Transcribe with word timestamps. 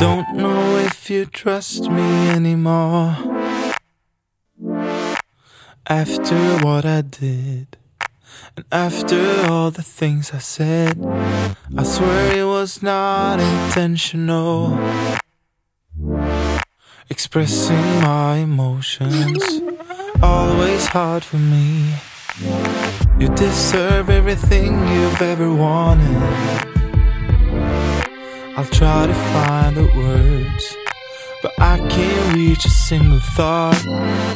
Don't 0.00 0.32
know 0.32 0.78
if 0.78 1.10
you 1.10 1.26
trust 1.26 1.90
me 1.90 2.30
anymore. 2.30 3.18
After 5.86 6.38
what 6.64 6.86
I 6.86 7.02
did, 7.02 7.76
and 8.56 8.64
after 8.72 9.20
all 9.50 9.70
the 9.70 9.82
things 9.82 10.32
I 10.32 10.38
said, 10.38 10.98
I 11.76 11.82
swear 11.82 12.34
it 12.34 12.44
was 12.44 12.82
not 12.82 13.40
intentional. 13.40 14.72
Expressing 17.10 18.00
my 18.00 18.36
emotions, 18.36 19.60
always 20.22 20.86
hard 20.86 21.24
for 21.24 21.36
me. 21.36 21.92
You 23.18 23.28
deserve 23.34 24.08
everything 24.08 24.78
you've 24.88 25.20
ever 25.20 25.52
wanted. 25.52 26.69
I'll 28.56 28.66
try 28.66 29.06
to 29.06 29.14
find 29.14 29.76
the 29.76 29.86
words, 29.96 30.76
but 31.42 31.52
I 31.58 31.78
can't 31.88 32.34
reach 32.34 32.64
a 32.64 32.68
single 32.68 33.20
thought. 33.20 33.80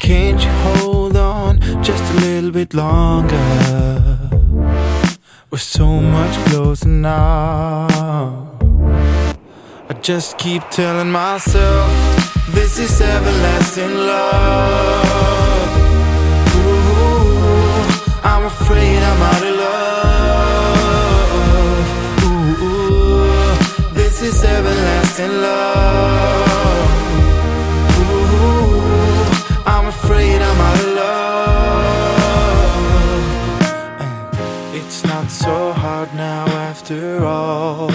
Can't 0.00 0.42
you 0.42 0.50
hold 0.50 1.16
on 1.16 1.60
just 1.82 2.02
a 2.14 2.16
little 2.20 2.50
bit 2.50 2.74
longer? 2.74 4.18
We're 5.50 5.58
so 5.58 5.86
much 5.86 6.36
closer 6.46 6.88
now. 6.88 7.86
I 9.88 9.94
just 10.02 10.38
keep 10.38 10.62
telling 10.70 11.10
myself 11.10 11.90
this 12.50 12.78
is 12.78 13.00
everlasting 13.00 13.94
love. 13.94 15.59
Everlasting 25.10 25.42
love. 25.42 26.90
Ooh, 27.98 28.80
I'm 29.66 29.86
afraid 29.86 30.40
I'm 30.40 30.60
out 30.60 30.80
of 30.80 30.86
love. 30.94 32.34
And 34.74 34.76
it's 34.76 35.04
not 35.04 35.30
so 35.30 35.72
hard 35.72 36.14
now 36.14 36.46
after 36.46 37.24
all. 37.24 37.90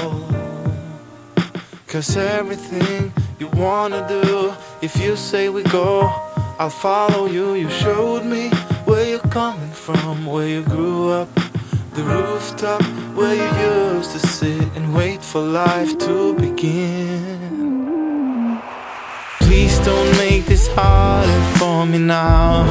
Cause 1.87 2.17
everything 2.17 3.13
you 3.39 3.47
wanna 3.55 4.05
do, 4.07 4.53
if 4.81 4.99
you 4.99 5.15
say 5.15 5.49
we 5.49 5.63
go, 5.63 6.11
I'll 6.59 6.69
follow 6.69 7.27
you. 7.27 7.53
You 7.53 7.69
showed 7.69 8.25
me 8.25 8.49
where 8.85 9.07
you're 9.07 9.31
coming 9.31 9.71
from, 9.71 10.25
where 10.25 10.47
you 10.47 10.63
grew 10.63 11.11
up 11.11 11.29
the 11.95 12.03
rooftop 12.03 12.83
where 13.15 13.33
you 13.33 13.49
sit 14.39 14.67
and 14.75 14.93
wait 14.93 15.23
for 15.23 15.39
life 15.39 15.97
to 15.97 16.35
begin. 16.35 17.39
Please 19.39 19.79
don't 19.79 20.11
make 20.17 20.45
this 20.45 20.67
harder 20.75 21.41
for 21.57 21.85
me 21.85 21.99
now. 21.99 22.65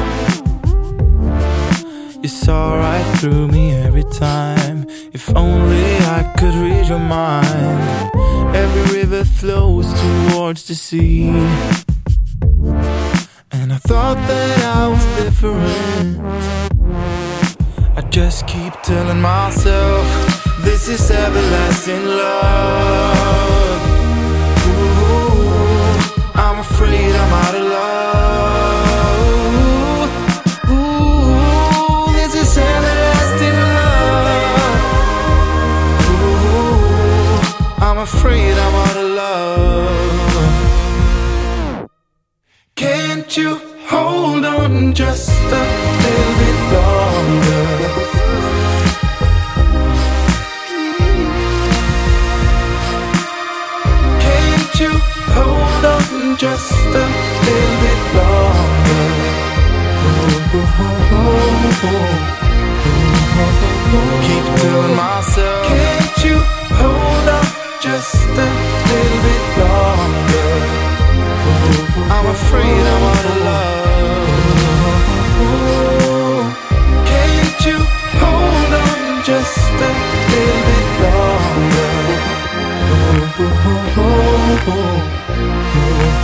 You 2.21 2.29
saw 2.29 2.75
right 2.75 3.07
through 3.17 3.47
me 3.47 3.71
every 3.71 4.03
time. 4.03 4.85
If 5.11 5.35
only 5.35 5.87
I 6.17 6.21
could 6.37 6.53
read 6.53 6.85
your 6.87 6.99
mind. 6.99 7.81
Every 8.55 8.99
river 8.99 9.25
flows 9.25 9.87
towards 10.03 10.67
the 10.67 10.75
sea. 10.75 11.29
And 13.51 13.73
I 13.73 13.79
thought 13.89 14.19
that 14.29 14.59
I 14.77 14.87
was 14.93 15.05
different 15.19 16.21
I 17.97 18.01
just 18.09 18.45
keep 18.45 18.73
telling 18.83 19.21
myself 19.21 20.24
this 20.75 20.89
is 20.89 21.09
everlasting 21.09 22.05
love. 22.05 23.81
Ooh, 24.67 25.47
I'm 26.35 26.59
afraid 26.59 27.15
I'm 27.15 27.33
out 27.43 27.55
of 27.55 27.65
love. 27.77 28.89
Ooh, 30.69 32.11
this 32.17 32.35
is 32.35 32.57
everlasting 32.57 33.57
love. 33.77 34.67
Ooh, 36.11 37.85
I'm 37.85 37.99
afraid 37.99 38.55
I'm 38.65 38.75
out 38.85 38.97
of 39.03 39.09
love. 39.21 40.29
Can't 42.75 43.37
you 43.37 43.61
hold 43.87 44.43
on 44.43 44.93
just 44.93 45.29
a 45.29 46.04
just 56.37 56.71
a 56.71 57.05
little 57.45 57.75
bit 57.81 58.01
longer. 58.15 59.25
Keep 64.21 64.45
telling 64.59 64.95
myself, 64.95 65.65
can't 65.65 66.23
you 66.25 66.37
hold 66.75 67.29
on 67.29 67.45
just 67.81 68.27
a 68.37 68.64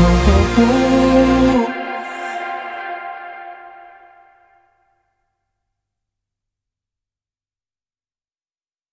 oh. 0.04 0.31